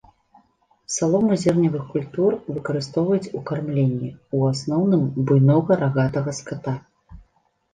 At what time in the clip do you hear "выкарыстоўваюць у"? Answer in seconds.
2.55-3.41